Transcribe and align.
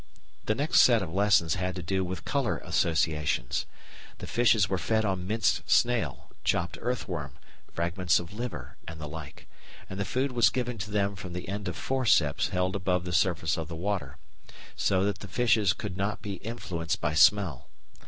The 0.47 0.55
next 0.55 0.81
set 0.81 1.03
of 1.03 1.13
lessons 1.13 1.53
had 1.53 1.75
to 1.75 1.83
do 1.83 2.03
with 2.03 2.25
colour 2.25 2.57
associations. 2.65 3.67
The 4.17 4.25
fishes 4.25 4.67
were 4.67 4.79
fed 4.79 5.05
on 5.05 5.27
minced 5.27 5.61
snail, 5.69 6.31
chopped 6.43 6.79
earthworm, 6.81 7.33
fragments 7.71 8.17
of 8.17 8.33
liver, 8.33 8.77
and 8.87 8.99
the 8.99 9.07
like, 9.07 9.47
and 9.87 9.99
the 9.99 10.03
food 10.03 10.31
was 10.31 10.49
given 10.49 10.79
to 10.79 10.89
them 10.89 11.15
from 11.15 11.33
the 11.33 11.47
end 11.47 11.67
of 11.67 11.77
forceps 11.77 12.47
held 12.47 12.75
above 12.75 13.05
the 13.05 13.13
surface 13.13 13.57
of 13.57 13.67
the 13.67 13.75
water, 13.75 14.17
so 14.75 15.05
that 15.05 15.19
the 15.19 15.27
fishes 15.27 15.71
could 15.71 15.95
not 15.97 16.23
be 16.23 16.37
influenced 16.37 16.99
by 16.99 17.13
smell. 17.13 17.67